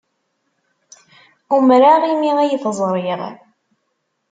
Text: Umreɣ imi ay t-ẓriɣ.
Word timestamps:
Umreɣ 1.55 2.01
imi 2.11 2.31
ay 2.43 2.53
t-ẓriɣ. 2.63 3.21